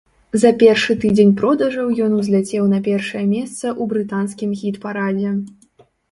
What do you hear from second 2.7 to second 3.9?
на першае месца ў